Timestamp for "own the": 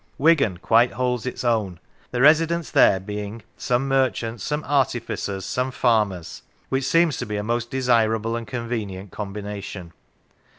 1.43-2.21